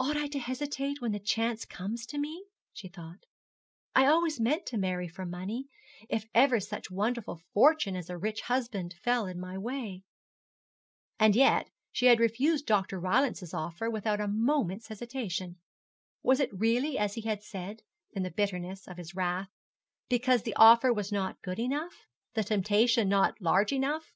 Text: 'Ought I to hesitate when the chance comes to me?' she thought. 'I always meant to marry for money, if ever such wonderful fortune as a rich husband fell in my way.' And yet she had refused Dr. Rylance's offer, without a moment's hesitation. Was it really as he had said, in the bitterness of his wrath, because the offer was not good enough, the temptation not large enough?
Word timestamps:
'Ought 0.00 0.16
I 0.16 0.26
to 0.26 0.40
hesitate 0.40 1.00
when 1.00 1.12
the 1.12 1.20
chance 1.20 1.64
comes 1.64 2.04
to 2.06 2.18
me?' 2.18 2.44
she 2.72 2.88
thought. 2.88 3.22
'I 3.94 4.06
always 4.06 4.40
meant 4.40 4.66
to 4.66 4.76
marry 4.76 5.06
for 5.06 5.24
money, 5.24 5.68
if 6.08 6.24
ever 6.34 6.58
such 6.58 6.90
wonderful 6.90 7.36
fortune 7.54 7.94
as 7.94 8.10
a 8.10 8.18
rich 8.18 8.40
husband 8.40 8.96
fell 9.00 9.26
in 9.26 9.38
my 9.38 9.56
way.' 9.56 10.02
And 11.20 11.36
yet 11.36 11.70
she 11.92 12.06
had 12.06 12.18
refused 12.18 12.66
Dr. 12.66 12.98
Rylance's 12.98 13.54
offer, 13.54 13.88
without 13.88 14.20
a 14.20 14.26
moment's 14.26 14.88
hesitation. 14.88 15.60
Was 16.20 16.40
it 16.40 16.50
really 16.52 16.98
as 16.98 17.14
he 17.14 17.20
had 17.20 17.40
said, 17.40 17.82
in 18.12 18.24
the 18.24 18.30
bitterness 18.32 18.88
of 18.88 18.96
his 18.96 19.14
wrath, 19.14 19.50
because 20.08 20.42
the 20.42 20.56
offer 20.56 20.92
was 20.92 21.12
not 21.12 21.42
good 21.42 21.60
enough, 21.60 22.08
the 22.34 22.42
temptation 22.42 23.08
not 23.08 23.40
large 23.40 23.72
enough? 23.72 24.12